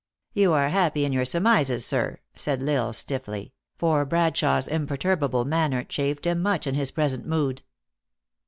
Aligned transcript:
"You 0.33 0.51
are 0.53 0.69
happy 0.69 1.05
in 1.05 1.13
your 1.13 1.25
surmises, 1.25 1.85
sir," 1.85 2.21
said 2.35 2.63
L 2.67 2.85
Isle, 2.87 2.91
stiffly; 2.93 3.53
for 3.77 4.03
Bradshawe 4.03 4.57
s 4.57 4.67
imperturbable 4.67 5.45
manner 5.45 5.83
chafed 5.83 6.25
him 6.25 6.41
much 6.41 6.65
in 6.65 6.73
his 6.73 6.89
present 6.89 7.27
mood. 7.27 7.61